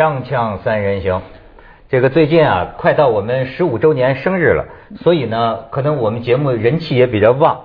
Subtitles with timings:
[0.00, 1.20] 锵锵三人行，
[1.90, 4.64] 这个最近啊，快到我们十五周年生日了，
[4.96, 7.60] 所以呢，可能我们节目人气也比较旺。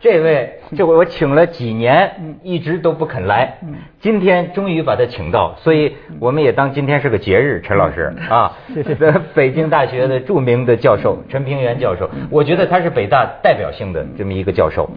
[0.00, 3.58] 这位，这位我请了几年，一直都不肯来，
[4.00, 7.60] 今天终于把他请到，所以我们也当今天是个节日。
[7.60, 9.12] 陈老师啊， 谢谢。
[9.32, 14.90] 北京大学的著名的教授陈平原教授，我觉得他是北大代表性的这么一个教授，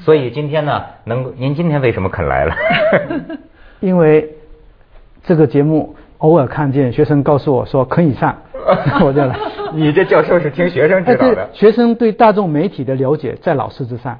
[0.00, 2.54] 所以今天呢，能您今天为什么肯来了？
[3.80, 4.28] 因为
[5.24, 8.36] 这个节目偶尔看见学生告诉我说可以上，
[9.04, 9.38] 我就来。
[9.74, 11.48] 你这教授是听学生指导的？
[11.52, 14.18] 学生对大众媒体的了解在老师之上。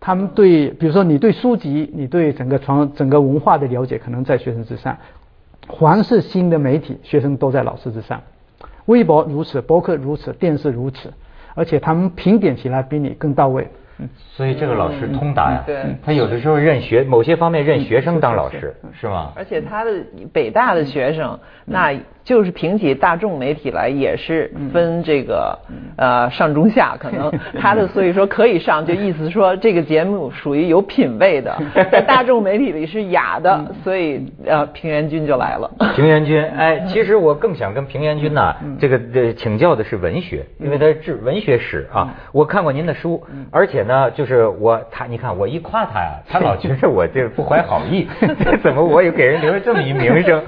[0.00, 4.96] 他们对，比如说你对书籍，你对整个传整个文化的了解，可能在学生之上。
[5.78, 8.20] 凡是新的媒体，学生都在老师之上。
[8.86, 11.12] 微博如此，博客如此，电视如此，
[11.54, 13.68] 而且他们评点起来比你更到位。
[14.36, 19.32] 所以这个老师通达呀，对，他有的时候认学某些方面认学生当老师，是吗？
[19.34, 19.90] 而且他的
[20.32, 21.92] 北大的学生，那
[22.28, 25.58] 就是评起大众媒体来也是分这个
[25.96, 31.56] 呃上中下，可能 他的所以说可以上，就意思说这个节目属于有品位的，
[31.90, 35.70] 在大众媒体里是雅的，所以呃平原君就来了。
[35.96, 43.78] 平原君，哎，其实我更想跟平原君呐，这个这请教的是文学，因为他是文学史啊，我看过您的书，而且。
[43.78, 48.06] 呢就是我他，你看我一夸他呀，他老觉得我这不怀好意，
[48.60, 50.42] 怎么我也给人留了这么一名声？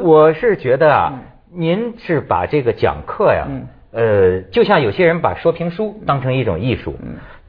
[0.00, 1.12] 我是觉得啊，
[1.50, 3.46] 您是把这个讲课呀，
[3.92, 6.94] 呃，就像有些人把说评书当成一种艺术，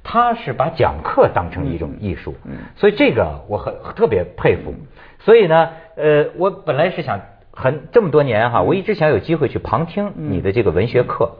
[0.03, 2.36] 他是把讲课当成一种艺术，
[2.75, 4.73] 所以这个我很特别佩服。
[5.20, 7.20] 所以呢，呃，我本来是想
[7.52, 11.31] 很这么多年哈，我一直想有机会去旁听你的这个文学课，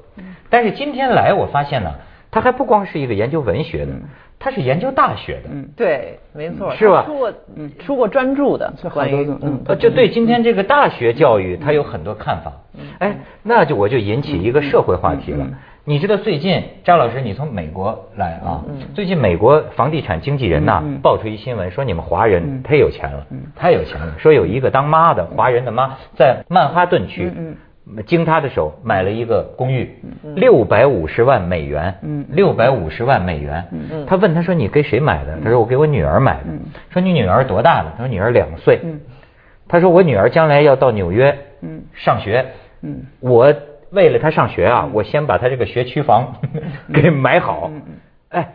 [0.50, 1.94] 但是今天来我发现呢。
[2.32, 3.94] 他还不光是一个研究文学的，
[4.40, 5.50] 他是研究大学的。
[5.52, 7.04] 嗯，对，没错，是吧？
[7.06, 12.54] 出过嗯出过专著的，关于嗯，就对今天这个大学教育，他有很多看法。
[13.00, 15.46] 哎，那就我就引起一个社会话题了。
[15.86, 18.64] 你知道最近张老师，你从美国来啊？
[18.94, 23.26] 最近美国房地产经纪人呐，爆出一新闻，说你们华人太有钱了，
[23.56, 24.14] 太有钱了。
[24.20, 27.32] 说有一个当妈的华人的妈在曼哈顿区。
[28.06, 29.90] 经他的手买了一个公寓，
[30.36, 31.96] 六百五十万美元，
[32.30, 33.66] 六百五十万美元。
[34.06, 36.52] 他问他说：“你给谁买的？”他说：“我给我女儿买的。”
[36.92, 38.80] 说：“你女儿多大了？”他说：“女儿两岁。”
[39.68, 41.36] 他说：“我女儿将来要到纽约
[41.96, 42.46] 上学，
[43.20, 43.52] 我
[43.90, 46.36] 为了她上学啊，我先把她这个学区房
[46.94, 47.72] 给买好。”
[48.30, 48.54] 哎，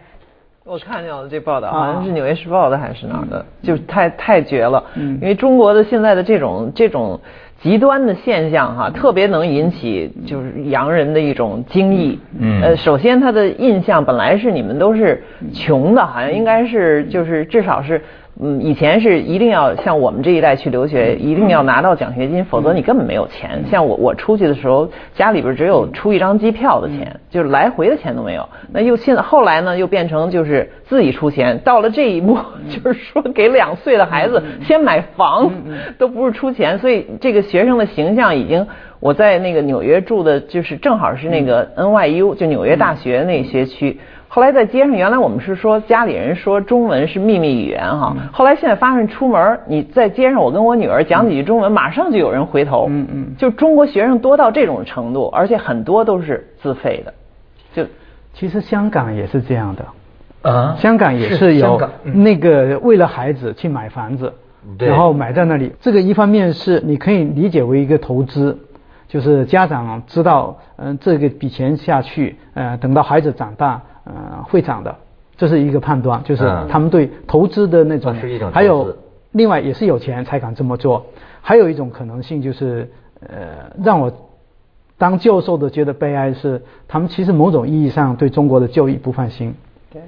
[0.65, 4.85] 我看见了这报道，好像是《纽约时报》的还是哪儿的，就太太绝了。
[4.95, 7.21] 因为中国的现在的这种这种。
[7.65, 12.19] 极端的现象哈，特别能引起就是洋人的一种惊异。
[12.39, 15.23] 嗯，呃，首先他的印象本来是你们都是
[15.55, 17.99] 穷的，好像应该是就是至少是。
[18.41, 23.63] 嗯，以前是一定要像我们这一代去留学，一定要拿到奖学金，否则你根本没有钱。
[23.71, 28.49] 像我，我出去的时候，家里边只有出一张机票的钱，就是来回的钱都没有。
[28.73, 31.57] 那又现在后来呢，又变成就是自己出钱。
[31.61, 32.37] 到了这一步，
[32.69, 35.49] 就是说给两岁的孩子先买房，
[35.97, 36.77] 都不是出钱。
[36.79, 38.67] 所以这个学生的形象已经，
[38.99, 44.01] 我在那个纽约住的，就是正好是那个 NYU，就纽约大学那学区。
[44.35, 48.17] 后来在街上，原来我们是说家里人说中文是秘密语言哈。
[48.33, 52.89] 后来现在发现出门，你在街上，我跟我女儿讲几句中文，马上就有人回头。
[52.91, 53.37] 嗯嗯。
[53.39, 57.15] 就中国学生多到这种程度，而且很多都是自费的。
[57.75, 57.89] 就
[58.33, 60.51] 其实香港也是这样的。
[60.51, 60.75] 啊。
[60.81, 64.33] 香港也是有那个为了孩子去买房子，
[64.81, 65.73] 然后买在那里。
[65.81, 68.59] 这个一方面是你可以理解为一个投资，
[69.07, 73.81] 就是家长知道，嗯，这个笔钱下去，呃，等到孩子长大。
[74.05, 74.95] 呃，会涨的，
[75.37, 78.15] 这是一个判断，就是他们对投资的那种，
[78.53, 78.95] 还有
[79.33, 81.07] 另外也是有钱才敢这么做。
[81.41, 82.89] 还有一种可能性就是，
[83.21, 84.13] 呃，让我
[84.97, 89.55] 当教授的觉得悲哀是，他们其实某种意义上对中国的就业不放心。
[89.91, 90.03] 对，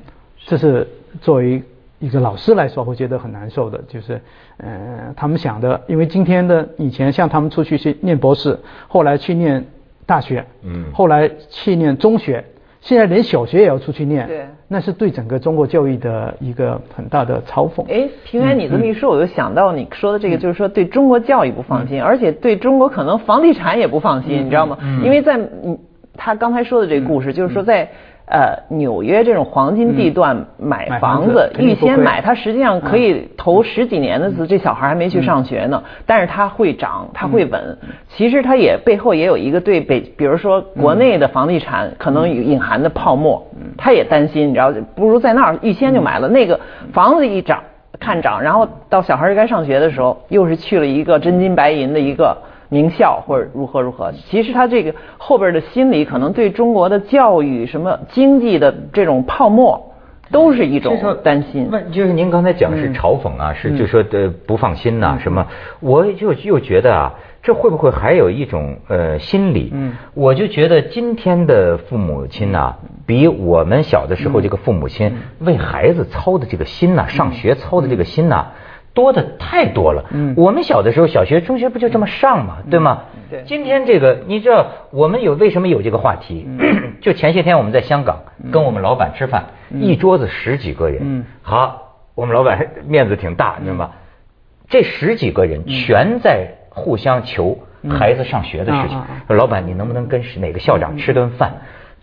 [0.45, 0.87] 这是
[1.21, 1.63] 作为
[1.99, 4.21] 一个老师来说会觉得很难受的，就是
[4.59, 8.59] 呃，他们想的，因为今天的以前像他们出去去念博士，
[8.89, 9.65] 后来去念
[10.05, 12.45] 大学，嗯，后来去念中学。
[12.87, 17.85] 现在连小学也要出去念，对，那是对整个中国教育的一个很大的嘲讽。
[17.89, 24.79] 哎，平原，你这么一说，我就想到你说的这个，就是说对中国教育不放心，而且对中国可能房地产也不放心，你知道吗？
[25.03, 25.77] 因为在嗯，
[26.17, 27.91] 他刚才说的这个故事，就是说在。
[28.29, 37.79] 呃，纽约这种黄金地段买房子，预先买，他实际上可以投十几年的资，这小孩还没去上学呢，但是它会涨，它会稳。
[38.09, 43.47] 其实它也背后也有一个对北，比如说国内的房地产可能有隐含的泡沫，
[43.79, 46.59] 他也担心，你知道，不如在那儿预先就买了，那个
[46.93, 47.63] 房子一涨
[48.01, 52.37] 看涨，然后到小孩该上学的时候，又是去了一个真金白银的一个
[52.69, 54.13] 名校或者如何如何。
[54.13, 59.95] 其实他这个后边的心理，可能对中国的教育、什么经济的这种泡沫，
[60.31, 61.69] 都是一种担心。
[61.71, 65.47] 问就是您刚才讲是嘲讽啊，是就说的不放心呐什么？
[65.81, 67.15] 我就又觉得啊。
[67.43, 69.71] 这会不会还有一种呃心理？
[69.73, 72.75] 嗯，我就觉得今天的父母亲呐，
[73.07, 78.49] 比我们小的时候这个父母亲为孩子操的这个心呐，上学操的这个心呐，
[78.97, 80.05] 多的太多了。
[80.11, 83.03] 嗯，我们小的时候，小学、中学不就这么上嘛，对吗？
[83.31, 83.43] 对。
[83.47, 86.49] 今天这个，你知道我们有为什么有这个话题？
[87.01, 91.01] 就前些天我们在香港跟我们老板吃饭，一桌子十几个人。
[91.03, 91.25] 嗯。
[91.43, 93.91] 好，我们老板面子挺大，你知道吗？
[94.69, 96.49] 这十几个人全在。
[96.79, 97.59] 互相求
[97.89, 101.55] 孩子上学的事情，说老板，你能不能跟哪个校长吃顿饭？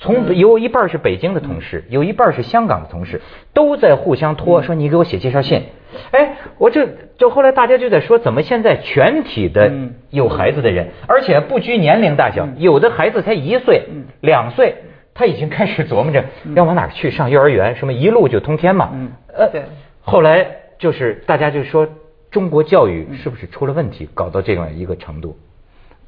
[0.03, 3.21] 从有一半是北京的同事，有一半是香港的同事，
[3.53, 5.63] 都在互相托，说你给我写介绍信。
[6.11, 9.71] 哎，我这就后来大家就在说，怎么现在全体的
[10.09, 13.83] 有孩子的人，而且不拘年龄大小，有的孩子才一岁、
[14.19, 14.75] 两岁，
[15.13, 18.91] 他已经开始琢磨着要往哪去上幼儿园，什么一路就通天嘛。
[19.33, 19.63] 呃，对。
[20.01, 20.45] 后来
[20.77, 21.87] 就是大家就说。
[22.33, 25.37] 中国教育是不是出了问题，搞到这样一个程度？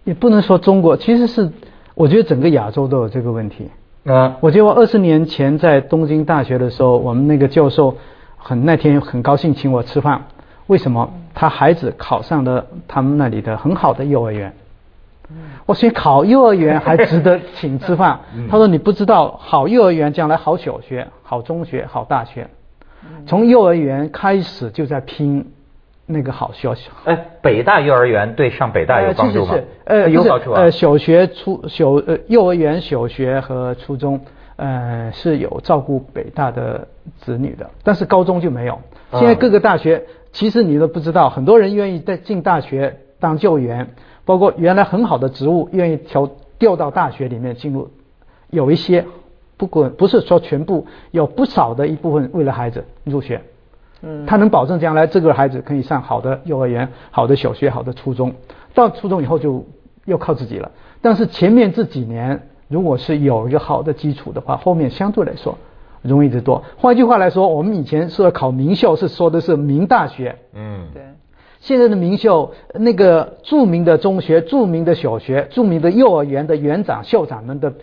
[0.06, 1.52] 也不能说中国，其实是
[1.94, 3.70] 我觉得整个亚洲都有这个问题。
[4.06, 7.98] 啊，我记得我二十年前在东京大学的时候，我们那个教授
[8.38, 10.26] 很那天很高兴请我吃饭。
[10.68, 11.12] 为什么？
[11.34, 14.54] 他孩子考上了他们那里的很好的幼儿园。
[15.66, 18.20] 我说考幼儿园还值得请吃饭？
[18.48, 22.48] 他说你不知道，好幼儿园将来好小学、好中学、好大学，
[23.26, 25.52] 从幼儿园开始就在拼。
[26.06, 26.90] 那个好消息。
[27.06, 29.56] 哎，北大幼儿园对上北大有帮助吗？
[29.86, 30.62] 呃，有好处啊。
[30.62, 34.20] 呃，小学、初小呃幼儿园、小学和初中，
[34.56, 36.88] 呃是有照顾北大的
[37.18, 38.80] 子女的，但是高中就没有。
[39.14, 46.30] 现在各个大学，其实你都不知道，很多人愿意在进大学当教员，包括原来很好的职务，愿意调
[46.60, 47.90] 调到大学里面进入，
[48.50, 49.06] 有一些，
[49.58, 53.42] 不管不是说全部，有不少的一部分为了孩子入学。
[54.02, 58.34] 嗯，他能保证将来这个孩子可以上好的幼儿园、好的小学、好的初中，
[58.74, 59.66] 到初中以后就
[60.06, 60.72] 要靠自己了。
[61.02, 65.58] 但是前面这几年，如果是有一个好的基础的话，后面相对来说
[66.02, 66.64] 容易得多。
[66.78, 71.02] 换句话来说，我们以前说考名校是说的是名大学，嗯，对。
[71.62, 77.74] 现在的名校，那个著名的中学、著名的小学、著名的幼儿园的园长、校长们的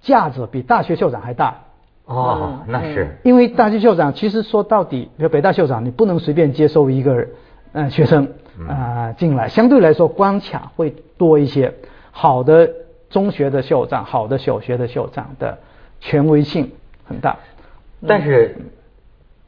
[0.00, 1.64] 架子比大学校长还大。
[2.06, 7.26] 哦，那是因为大学校长其实说到底，比如北大校长，你不能随便接收一个
[7.72, 8.28] 嗯学生
[8.68, 11.74] 啊进来，相对来说关卡会多一些。
[12.12, 12.70] 好的
[13.10, 15.58] 中学的校长，好的小学的校长的
[16.00, 16.70] 权威性
[17.04, 17.36] 很大。
[18.06, 18.56] 但是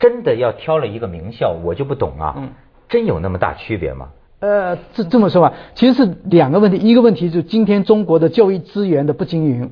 [0.00, 2.50] 真的要挑了一个名校，我就不懂啊，
[2.88, 4.08] 真有那么大区别吗？
[4.40, 9.70] 呃，这这么说吧，其实是两个问题，一个问题是今天中国的教育资源的不均匀。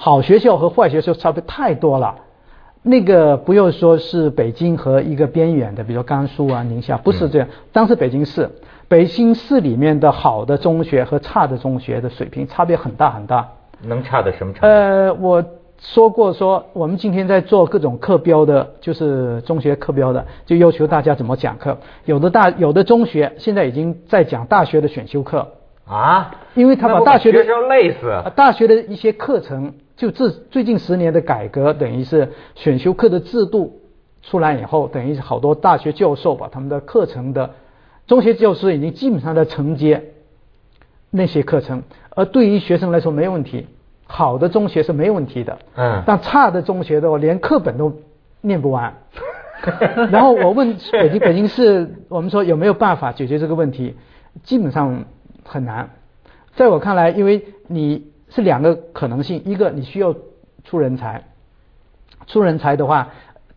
[0.00, 2.14] 好学校和坏学校差别太多了，
[2.82, 7.48] 那个不用说是北京和一个边远的，比如甘肃啊、宁夏，不是这样。
[7.72, 8.48] 当时北京市，
[8.86, 13.48] 北京市里面的好的中学和差的中学的水平差别很大很大。
[13.82, 14.66] 能差到什么程度？
[14.68, 15.44] 呃，我
[15.80, 21.76] 说过说，我们今天在做各种课标的，就是中学课标的，就要求大家怎么讲课。
[22.04, 25.46] 有的大有的中学现在已经在讲大学的选修课
[25.88, 29.74] 啊，因为他把大学的学生累死，大学的一些课程。
[29.98, 33.80] 就这最近十年的改革，等于是选修课的制度
[34.22, 37.50] 出来以后，等于是好多大学教授把他们的课程的
[38.06, 40.12] 中学教师已经基本上在承接
[41.10, 43.66] 那些课程，而对于学生来说没问题，
[44.06, 47.92] 好的中学是没问题的，嗯，但差的中学的话连课本都
[48.40, 48.94] 念不完。
[50.12, 53.96] 然后我问北京北京市，我们说有没有办法解决这个问题？
[54.44, 55.06] 基本上
[55.42, 55.90] 很难。
[56.54, 58.12] 在我看来，因为你。
[58.30, 60.14] 是两个可能性，一个你需要
[60.64, 61.24] 出人才，
[62.26, 63.08] 出人才的话，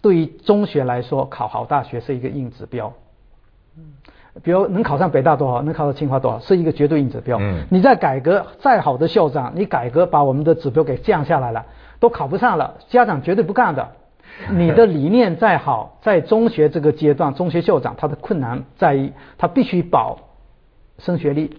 [0.02, 2.94] 对于中学来说，考好大学是一个硬指标。
[4.44, 7.38] 比如能考上北大多少，能考上清华多少，是一个绝对硬指标。
[7.42, 11.66] 嗯，你在改革再好的校长，你改革把我们的指标给降下来了，
[12.00, 13.92] 都考不上了，家长绝对不干的。
[14.50, 20.18] 你的理念再好，在中学这个阶段，中学校长他的困难在于他必须保
[20.98, 21.58] 升学率。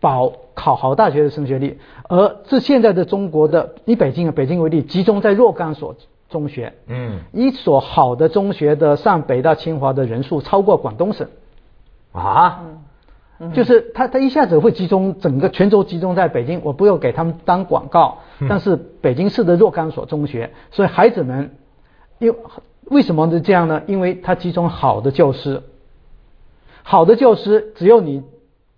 [0.00, 5.94] 保考好大学的升学率，而这现在的中国的以北京啊，北京为例，集中在若干所
[6.28, 11.28] 中学，嗯，一所好的中学的上北大清华的人数超过广东省，
[12.10, 12.64] 啊，
[13.54, 21.52] 就是他他一下子会集中整个全州集中在北京，我不要给他们当广告，但是北京市的若干所中学，所以孩子们，
[22.18, 22.34] 因
[22.86, 23.82] 为什么是这样呢？
[23.86, 25.62] 因为他集中好的教师，
[26.82, 28.24] 好的教师，只要你。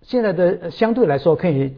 [0.02, 1.74] 现在的相对来说可以，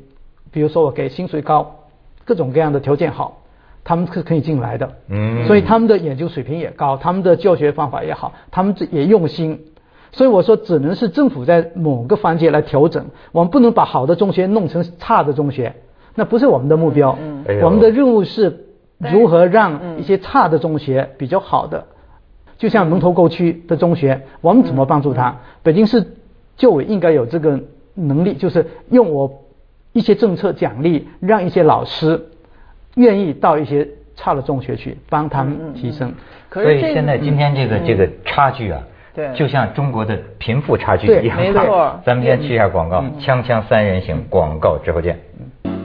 [0.51, 1.87] 比如说我给薪水高，
[2.25, 3.43] 各种各样的条件好，
[3.85, 4.91] 他们是可以进来的。
[5.09, 5.47] 嗯。
[5.47, 9.67] 所以他们的研究水平也高，他们的教学方法也好，他们也用心。
[10.13, 15.75] 所以我说，只能是政府在某个环节来调整，我们不能把好的中学弄成差的中学，
[16.15, 17.19] 那不是我们的目标。
[17.21, 17.61] 嗯。
[17.63, 18.67] 我们的任务是
[18.99, 21.87] 如何让一些差的中学比较好的，
[22.59, 25.41] 就像龙头沟区的中学，我们怎么帮助他？
[25.63, 26.15] 北京市
[26.57, 27.59] 教委应该有这个
[27.95, 29.43] 能力，就是用我
[29.93, 32.21] 一些政策奖励，让一些老师
[32.97, 36.13] 愿意到一些差的中学去帮他们提升。
[36.53, 38.83] 所以现在今天这个这个差距啊。
[39.15, 41.37] 对，就像中国的贫富差距一样。
[41.37, 42.01] 没错。
[42.03, 45.19] 咱们先去一下广告，锵锵三人行广告之后见。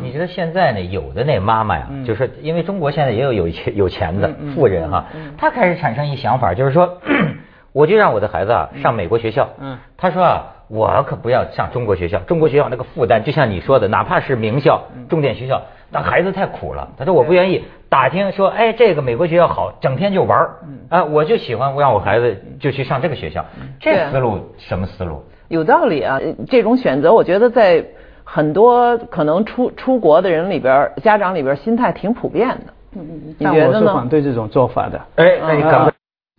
[0.02, 7.00] 你觉得现在呢，有的那妈妈呀，就是因为中国现在也有有钱有钱的富人哈，他开始产生一想法，就是说，
[7.74, 9.50] 我就让我的孩子啊上美国学校。
[9.60, 9.78] 嗯。
[9.98, 15.62] 他说啊，我可不要上中国学校，中国学校那个负担，就像你说的，哪怕是名校、重点学校。
[15.90, 20.56] 那孩子太苦了，他说我不愿意打听说，哎，这个美国学校好，整天就玩儿，
[20.90, 23.46] 啊，我就喜欢让我孩子就去上这个学校，
[23.80, 25.24] 这思路什么思路？
[25.48, 26.20] 有道理啊，
[26.50, 27.86] 这种选择，我觉得在
[28.26, 32.74] 很多可能出出国的人里边，家长里边心态挺普遍的。
[32.98, 33.80] 嗯嗯，你觉得呢？
[33.80, 35.00] 我是反对这种做法的。
[35.16, 35.90] 哎，那你敢？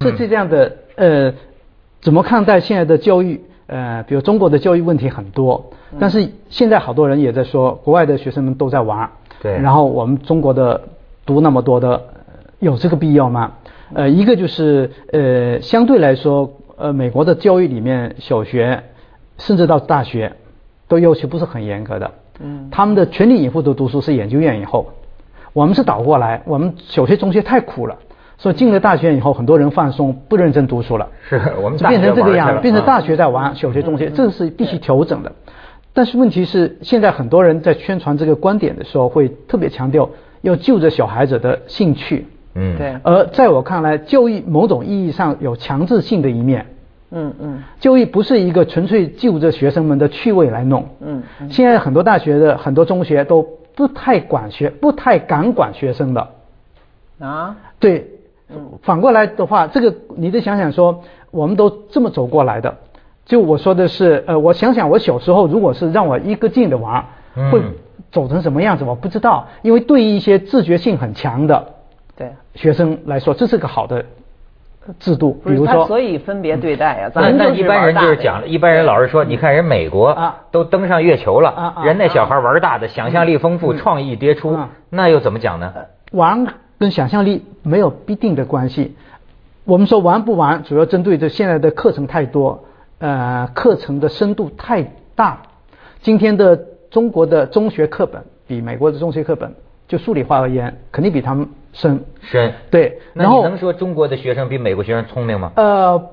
[0.01, 1.33] 是这样的，呃，
[2.03, 3.41] 怎么看待现在的教育？
[3.69, 5.71] 呃，比如中国的教育问题很多，
[6.01, 9.09] 但是现在好多人也在说，国外的学生们都在玩。
[9.41, 10.81] 对，然后我们中国的
[11.25, 12.03] 读那么多的，
[12.59, 13.53] 有这个必要吗？
[13.95, 18.83] 呃，一个就是呃，相对来说，呃，美国的教育里面，小学
[19.37, 20.33] 甚至到大学
[20.89, 22.11] 都要求不是很严格的。
[22.41, 22.69] 嗯。
[22.71, 24.87] 他们的全力以赴的读书是研究院以后，
[25.53, 27.97] 我们是倒过来，我们小学、中学太苦了，
[28.39, 31.09] 所以进了大学以后，很多人放松，不认真读书了。
[31.29, 35.33] 是我们变成这个样，变成大学在玩，小学、中学，这是必须调整的。
[35.93, 40.09] 但是问题是，现在很多人在宣传这个观点的时候，会特别强调
[40.43, 42.27] 要就着小孩子的兴趣。
[42.55, 42.97] 嗯，对。
[43.03, 46.67] 而在我看来，教育某种意义上有强制性的一面。
[47.11, 47.65] 嗯嗯。
[47.81, 50.87] 教育不是一个纯粹就着学生们的趣味来弄。
[51.01, 51.25] 嗯。
[51.51, 56.29] 现在很多大学的很多中学都不太管学，不太敢管学生的。
[57.19, 57.57] 啊？
[57.81, 58.13] 对。
[58.83, 62.77] 反过来的话，这个你得想想说，我们都这么走过来的。
[63.27, 67.05] 就我说的是，呃，我想想，我小时候如果是让我一个劲的玩，
[67.53, 67.61] 会
[68.11, 69.49] 走成什么样子，我不知道。
[69.61, 71.67] 因为对于一些自觉性很强的
[72.17, 74.07] 对学生来说，这是个好的
[74.99, 75.39] 制度。
[75.45, 77.11] 比如说，所以分别对待呀。
[77.15, 80.17] 那那一般人就是讲，一般人老是说，你看人美国
[80.51, 85.71] 都登上月球了，人那小孩玩大的，想象力丰富，创意迭出，那又怎么讲呢？
[86.13, 86.47] 玩
[86.79, 88.95] 跟想象力没有必定的关系。
[89.65, 92.65] 我们说玩不玩，主要针对这现在的课程太多。
[93.01, 95.43] 呃，课程的深度太大。
[96.01, 96.57] 今天的
[96.91, 99.55] 中国的中学课本比美国的中学课本，
[99.87, 102.05] 就数理化而言，肯定比他们深。
[102.23, 102.53] 深。
[102.71, 102.99] 对。
[103.13, 105.53] 那你能说中国的学生比美国学生聪明吗？
[105.55, 106.11] 呃，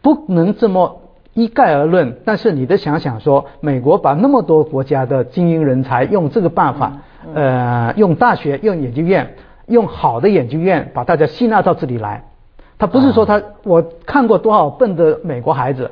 [0.00, 1.00] 不能这么
[1.34, 2.18] 一概而论。
[2.24, 6.98] 但是你得想想说，美国把那么多国家的精英人才用这个办法，
[7.34, 9.34] 呃，用大学、用研究院、
[9.68, 12.24] 用好的研究院把大家吸纳到这里来。
[12.78, 15.90] 他不是说他，我看过多少笨的美国孩子。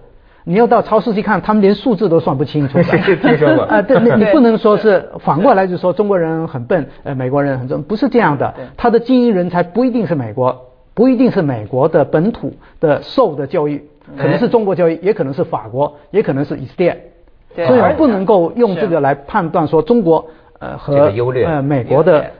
[0.49, 2.79] 你要到超市去看，他们连数字都算不清楚。
[3.21, 3.83] 听说过啊？
[3.83, 8.55] 对，你你不能说是反过来就说中国人很笨，呃，美国人很笨，不是这样的。
[8.77, 13.85] 他的精英人才不一定是美国，不一定是美国的本土的受的教育，
[14.17, 17.11] 可能是中国教育，也可能是法国，也可能是以色列。
[17.57, 20.27] 所以不能够用这个来判断说中国
[20.61, 21.11] 呃和
[21.45, 22.31] 呃美国的。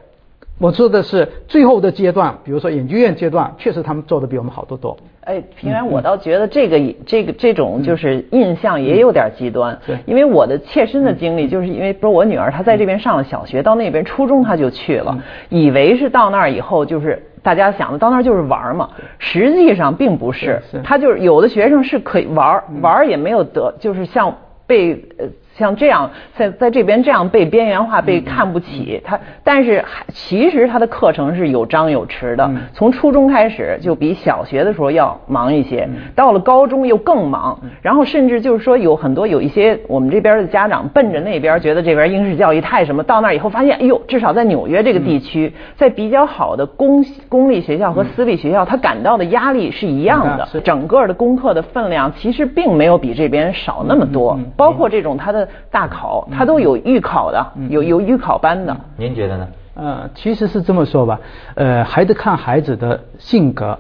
[0.59, 4.97] 我说的是最后的阶段，比如说研究院阶段，确实他们做的比我们好得多。
[5.21, 9.79] 哎，平原，我倒觉得这个这个这种就是印象也有点极端。
[9.87, 9.99] 对。
[10.07, 15.19] 因为我的切身的经历，就是因为不是我女儿她在这边上了小学，到那边初中她就去了，
[15.51, 20.63] 以为是到那儿以后就是大家想的到那儿就是玩嘛，实际上并不是。
[20.71, 20.81] 是。
[20.83, 24.35] 他就是有的学生是可以玩，玩也没有得，就是像
[24.67, 25.27] 被呃。
[25.59, 32.51] 像这样在在这边这样被边缘化、被看不起，他但是其实他的课程是有张有弛的。
[32.73, 37.59] 从初中开始就比小学的时候要忙一些，到了高中又更忙。
[37.81, 50.47] 然后甚至就是说有很多有一些我们这边的家长奔着那边觉得这边应试教育太什么，到那以后发现，哎呦，至少在纽约这个地区，在比较好的公公立学校和私立学校，他感到的压力是一样的。
[50.61, 55.46] 整个的功课的分量其实并没有比这边少那么多，包括这种他的。
[55.71, 58.77] 大考他都有预考的，有有预考班的。
[58.97, 59.49] 您觉得呢？
[59.75, 61.21] 呃，其实是这么说吧，
[61.55, 63.79] 呃，还得看孩子的性格。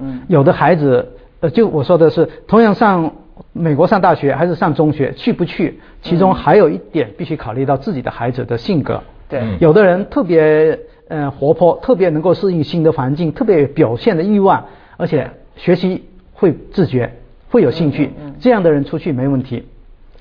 [0.00, 0.22] 嗯。
[0.26, 3.12] 有的孩子，呃，就我说的是，同样上
[3.52, 5.78] 美国上大学还是上中学，去不去？
[6.02, 9.00] 其中还有一点必须考虑到自己的孩子的性格。
[9.28, 10.76] 对，有的人特别
[11.08, 14.64] 呃活泼，特别能够适应新的环境，特别表现的欲望，
[14.96, 17.12] 而且学习会自觉，
[17.48, 19.68] 会有兴趣，这样的人出去没问题。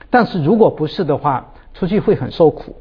[0.10, 2.76] 但是如果不是的话，出去会很受苦。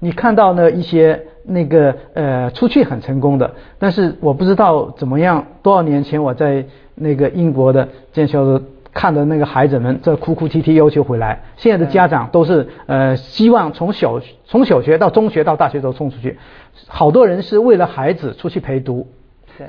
[0.00, 5.46] 你看到呢一些那个呃出去很成功的，但是我不知道怎么样。
[5.62, 8.60] 多少年前我在那个英国的剑桥的
[8.92, 16.36] 看的那个孩子们在哭哭啼啼要求回来，现在的家长都是呃希望从小从小学到中学到大学都送出去，
[16.88, 19.06] 好多人是为了孩子出去陪读。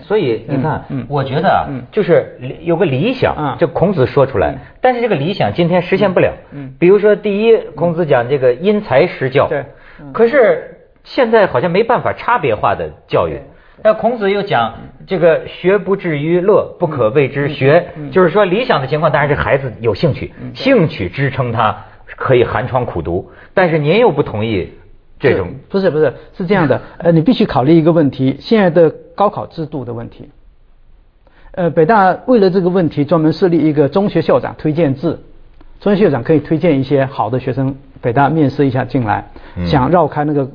[0.01, 6.33] 所以你看，我觉得啊就是有个理想，这孔子说出来，但是这个理想今天实现不了。
[6.51, 9.65] 嗯，比如说第一，孔子讲这个因材施教，对，
[10.13, 13.39] 可是现在好像没办法差别化的教育。
[13.83, 14.75] 那孔子又讲
[15.05, 21.85] 这个学不至于乐，不可谓之学，就是说理想的情况当然是孩子有兴趣，兴趣支撑他
[22.15, 24.73] 可以寒窗苦读，但是您又不同意。
[25.29, 30.29] 这种不是不是是这样的，呃，你必须考虑一个问题，现在的高考制度的问题。
[31.51, 35.19] 呃，北大为了这个问题专门设立一个中学校长推荐制，
[35.79, 39.29] 中学校长可以推荐一些好的学生，北大面试一下进来，
[39.65, 40.49] 想绕开那个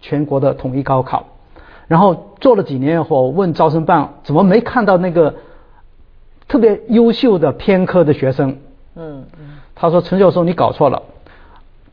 [0.00, 1.26] 全国的统一高考。
[1.88, 5.34] 然后做了几年以后，问招生办怎么没看到那个
[6.46, 8.56] 特别优秀的偏科的学生？
[8.94, 11.02] 嗯嗯，他说陈教授你搞错了。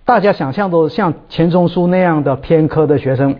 [0.07, 3.35] 大家想象都像钱钟书那样的偏科的学生，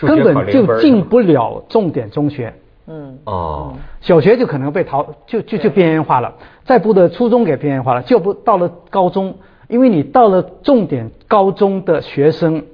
[0.00, 2.54] 根本就进不了重点中学。
[2.86, 6.36] 嗯哦，小学就可能被淘，就就就边缘化了。
[6.64, 9.36] 再不的初中给边缘化了，就不到了高中，
[9.68, 12.64] 因为你到了重点高中的学生，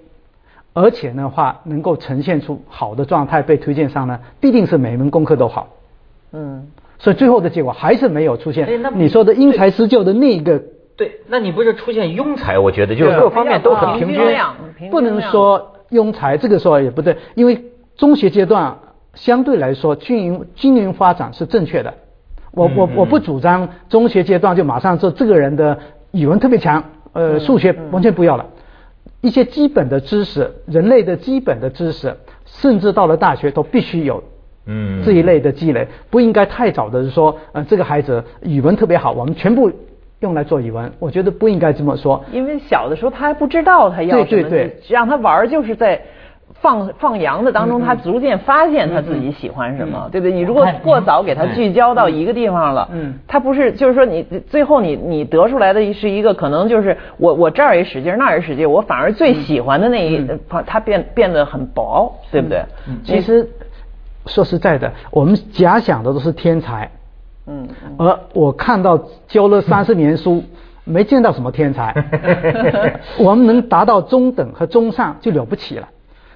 [0.73, 5.67] 而且的话能够呈现出好的状态被推荐上呢，必定是每门功课都好。
[6.31, 6.69] 嗯，
[7.01, 10.63] 所以最后的结果还是没有出现你说的因材施教的那个。
[11.01, 12.59] 对，那你不是出现庸才？
[12.59, 17.65] 我觉得就是各方面都很平均，不能说庸才，这个说也不对，因为
[17.97, 18.77] 中学阶段
[19.15, 21.95] 相对来说均匀均匀发展是正确的。
[22.53, 25.79] 我我我不主张中学阶段就马上说这个人的
[26.11, 26.85] 语文特别强，
[27.15, 28.45] 呃，数学完全不要了，
[29.23, 34.23] 一些基本的知识，人类的基本的知识，甚至到了大学都必须有，
[34.67, 39.73] 嗯，这一类的积累，不应该太早的说，呃，这个孩子语文特别好，我们全部。
[40.21, 42.23] 用来做语文，我觉得不应该这么说。
[42.31, 44.49] 因为小的时候他还不知道他要什么，
[44.89, 46.01] 让他玩就是在
[46.61, 50.33] 放放羊的当中，他逐渐发现他自己喜欢什么，对不对？
[50.35, 60.29] 你如果过早给他聚焦到一个地方了，嗯，他不是就是说你最后你你得出来的是一个可能就是我我这儿也使劲那儿也使劲，我反而最喜欢的那一
[60.67, 62.63] 他变变得很薄，对不对？
[63.05, 63.49] 其实
[64.27, 66.91] 说实在的，我们假想的都是天才。
[67.51, 70.45] 嗯，而我看到教了三十年书，
[70.85, 71.93] 没见到什么天才。
[73.19, 75.89] 我们能达到中等和中上就了不起了。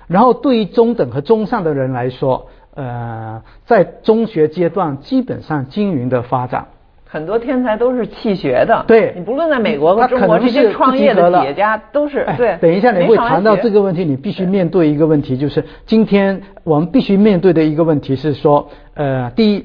[0.09, 6.67] 然后对于中等和中上的人来说，呃，在中学阶段基本上均匀的发展。
[7.07, 8.85] 很多天才都是弃学的。
[8.89, 12.27] 对，你不论在美国和中国这些创业的企业家都是。
[12.37, 19.65] 对，等一下你会谈到这个问题，你必须面对一个问题，就是今天我们必须面对的一个问题是说，呃，第一。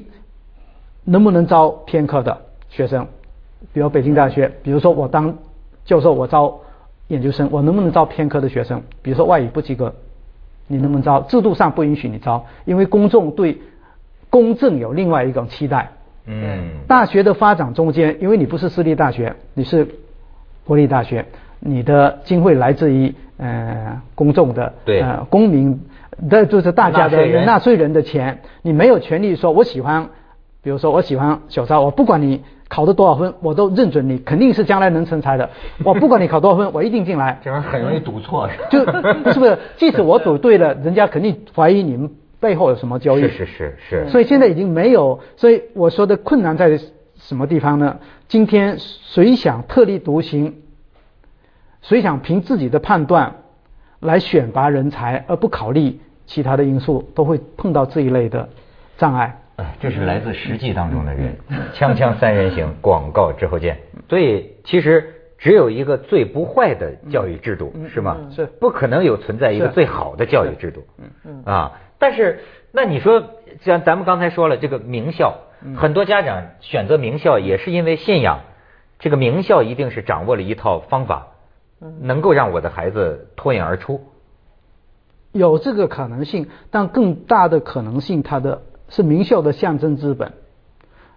[1.04, 3.06] 能不能招偏科的学生？
[3.72, 5.36] 比如北京大学，比如说我当
[5.84, 6.60] 教授，我招
[7.08, 8.82] 研究生，我能不能招偏科的学生？
[9.02, 9.94] 比如说外语不及格，
[10.66, 11.20] 你能不能招？
[11.22, 13.58] 制度上不允许你招，因为公众对
[14.30, 15.90] 公正有另外一种期待。
[16.26, 16.70] 嗯。
[16.88, 19.86] 大学的发展中间，因为你不是私立大学，你是
[20.64, 21.26] 国立大学，
[21.58, 25.80] 你的经费来自于呃公众的，对，呃公民
[26.30, 30.08] 的，就是大家的纳税人的钱，你没有权利说我喜欢。
[30.62, 35.48] 比如说，我喜欢小赵，我不管你考的多少分，我都认准你，肯定是将来能成才的。
[35.84, 37.40] 我不管你考多少分，我一定进来。
[37.42, 39.58] 这玩意儿很容易赌错，就是不是？
[39.76, 43.22] 即使我赌对了，人家肯定怀疑你们背后有什么交易。
[43.22, 44.08] 是是是是。
[44.08, 46.78] 所以现在已经没有，所以我说的困难在
[47.16, 47.96] 什么地方呢？
[48.28, 50.56] 今天谁想特立独行，
[51.80, 53.36] 谁想凭自己的判断
[53.98, 58.50] 来选拔人才，而不考虑其他的因素，都会碰到这一类的
[58.98, 59.39] 障碍。
[59.80, 61.36] 这是来自实际当中的人，
[61.74, 63.78] 锵锵三人行，广告之后见。
[64.08, 68.16] 所以其实只有一个最不坏的教育制度，是吗？
[68.34, 70.84] 是，不可能有存在一个最好的教育制度。
[70.98, 72.40] 嗯嗯啊，但是
[72.72, 73.22] 那你说，
[73.62, 75.38] 像咱们刚才说了，这个名校，
[75.76, 78.40] 很多家长选择名校也是因为信仰，
[78.98, 81.28] 这个名校一定是掌握了一套方法，
[82.00, 84.00] 能够让我的孩子脱颖而出。
[85.32, 88.62] 有这个可能性，但更大的可能性，它的。
[88.90, 90.32] 是名校的象征资本，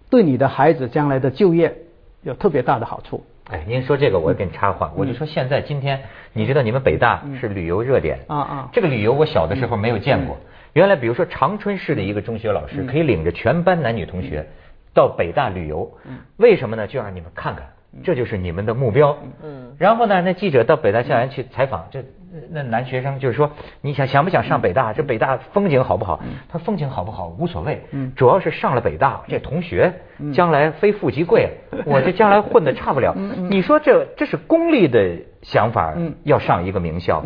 [0.09, 1.75] 对你的孩子将来的就业
[2.21, 3.25] 有特别大的好处。
[3.49, 10.37] 哎，您说这个，我给你插话，我就说现在今天，你知道你们北大是旅游热点啊啊，这个旅游我小的时候没有见过。
[10.71, 14.47] 原来比如说长春市的一个中学老师可以领着全班男女同学
[14.93, 15.91] 到北大旅游，
[16.37, 16.87] 为什么呢？
[16.87, 17.65] 就让你们看看。
[18.03, 19.15] 这就是你们的目标。
[19.43, 22.03] 嗯，然后呢，那记者到北大校园去采访，这
[22.51, 24.93] 那男学生就是说，你想想不想上北大？
[24.93, 26.19] 这北大风景好不好？
[26.49, 27.83] 他风景好不好无所谓，
[28.15, 29.93] 主要是上了北大，这同学
[30.33, 31.49] 将来非富即贵，
[31.85, 33.15] 我这将来混的差不了。
[33.49, 35.93] 你说这这是功利的想法，
[36.23, 37.23] 要上一个名校，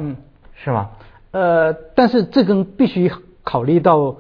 [0.55, 0.89] 是吗？
[1.31, 3.11] 呃，但是这跟必须
[3.43, 4.17] 考虑到。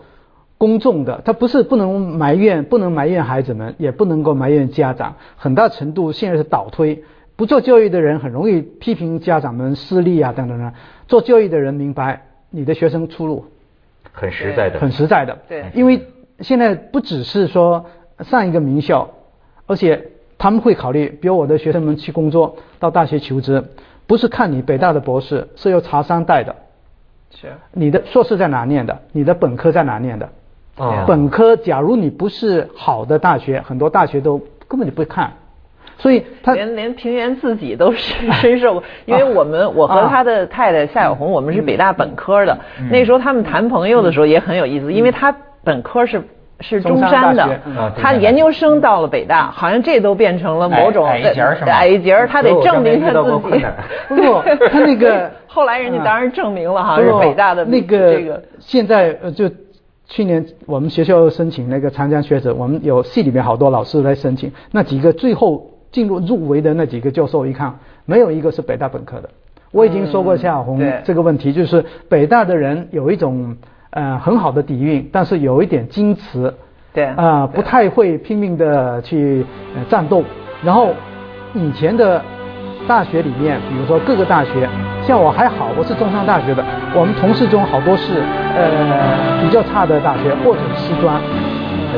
[0.59, 5.17] 公众的，他不是不能埋怨，不能埋怨孩子们，也不能够埋怨家长。
[5.35, 7.03] 很大程度现在是倒推，
[7.37, 10.73] 不做教育的人很容易批评家长们私利啊等等等。
[11.07, 13.45] 做教育的人明白你的学生出路，
[14.11, 15.37] 很实在的，很实在的。
[15.47, 16.05] 对，因为
[16.39, 17.85] 现在不只是说
[18.19, 19.09] 上一个名校，
[19.67, 23.63] 而且他们会考虑，比如我的学生们去工作，到大学求职，
[24.07, 26.55] 不是看你北大的博士，是要查三代的。
[27.29, 27.53] 是。
[27.71, 28.99] 你的硕士在哪念的？
[29.11, 30.29] 你的本科在哪念的？
[31.07, 35.33] 本科，假如你不是好的大学，很多大学都根本就不看，
[35.97, 42.57] 所以他连连平原自己都是 深受，因为我们我和他的太太夏小红，我们是北大本科的，
[42.91, 46.21] 那时候他们谈朋友的时候也很有意思，因为他本科是
[46.59, 47.59] 是中山的，
[47.97, 53.65] 他研究生到了北大，好像这都变成了某种矮一截儿矮一截儿，他得证明他自己。
[54.07, 59.49] 不，他那个 后来人家当然证明了哈，是北大的那个这个现在呃就。
[60.09, 69.29] 去年我们学校申请那个长江学者，我们有系里面好多老师来申请，那几个最后进入入围的那几个教授一看，没有一个是北大本科的。
[69.71, 73.57] 我已经说过夏小红这个问题，就是北大的人有一种
[73.89, 76.53] 呃很好的底蕴，但是有一点矜持，
[76.93, 79.45] 对啊不太会拼命的去
[79.89, 80.23] 战斗。
[80.63, 80.93] 然后
[81.53, 82.21] 以前的
[82.87, 84.69] 大学里面，比如说各个大学。
[85.03, 86.61] 像我还好，我是中山大学的。
[86.93, 88.19] 我们同事中好多是
[88.57, 91.15] 呃比较差的大学或者师专，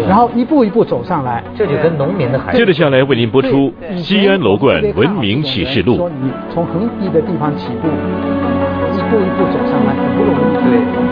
[0.08, 1.44] 然后一步一步走上来。
[1.58, 2.58] 这就跟农民的孩子。
[2.58, 5.94] 接着下来为您播出《西安楼冠文明启示录》。
[5.98, 10.70] 说你从很低的地方起步，一步一步走上来，很不容易。
[10.70, 11.09] 对。